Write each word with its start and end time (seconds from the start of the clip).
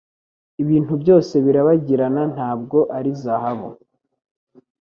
Ibintu 0.61 0.93
byose 1.01 1.33
birabagirana 1.45 2.23
ntabwo 2.33 2.77
ari 2.97 3.11
zahabu 3.23 3.69